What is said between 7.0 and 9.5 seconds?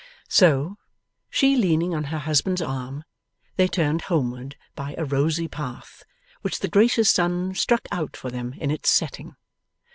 sun struck out for them in its setting.